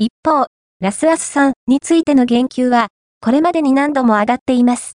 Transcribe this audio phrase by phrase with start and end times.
[0.00, 0.46] 一方、
[0.78, 2.86] ラスアスさんについての言及は、
[3.20, 4.86] これまでに何度も上がっています。